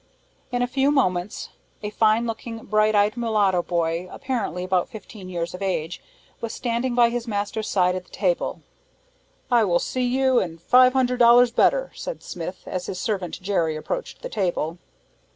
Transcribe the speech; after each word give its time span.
In 0.51 0.63
a 0.63 0.67
few 0.67 0.89
moments 0.89 1.49
a 1.83 1.91
fine 1.91 2.25
looking, 2.25 2.65
bright 2.65 2.95
eyed 2.95 3.15
mulatto 3.15 3.61
boy, 3.61 4.09
apparently 4.11 4.63
about 4.63 4.89
fifteen 4.89 5.29
years 5.29 5.53
of 5.53 5.61
age, 5.61 6.01
was 6.39 6.53
standing 6.53 6.95
by 6.95 7.11
his 7.11 7.27
master's 7.27 7.67
side 7.67 7.93
at 7.95 8.05
the 8.05 8.09
table. 8.09 8.61
"I 9.51 9.63
will 9.63 9.77
see 9.77 10.05
you, 10.07 10.39
and 10.39 10.59
five 10.59 10.93
hundred 10.93 11.19
dollars 11.19 11.51
better," 11.51 11.91
said 11.93 12.23
Smith, 12.23 12.63
as 12.65 12.87
his 12.87 12.99
servant 12.99 13.39
Jerry 13.43 13.75
approached 13.75 14.23
the 14.23 14.27
table. 14.29 14.79